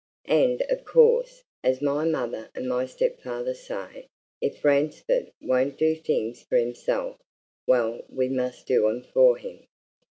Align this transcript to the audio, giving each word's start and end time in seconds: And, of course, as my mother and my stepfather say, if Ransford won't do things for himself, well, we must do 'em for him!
And, 0.25 0.63
of 0.63 0.83
course, 0.83 1.43
as 1.63 1.79
my 1.79 2.05
mother 2.05 2.49
and 2.55 2.67
my 2.67 2.87
stepfather 2.87 3.53
say, 3.53 4.07
if 4.41 4.65
Ransford 4.65 5.31
won't 5.39 5.77
do 5.77 5.95
things 5.95 6.41
for 6.41 6.55
himself, 6.57 7.19
well, 7.67 8.01
we 8.09 8.27
must 8.27 8.65
do 8.65 8.89
'em 8.89 9.03
for 9.03 9.37
him! 9.37 9.67